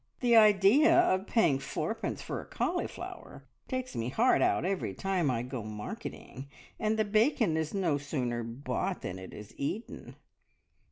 [0.21, 4.93] The idea of paying fourpence for a cauliflower takes me heart out of me every
[4.95, 10.15] time I go marketing, and the bacon is no sooner bought, than it is eaten.